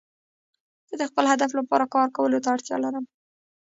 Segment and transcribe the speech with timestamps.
[0.87, 3.05] زه د خپل هدف لپاره کار کولو ته اړتیا لرم.